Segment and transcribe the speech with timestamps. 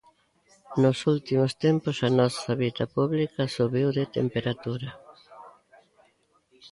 [0.81, 4.89] Nos últimos tempos a nosa vida pública subiu de temperatura.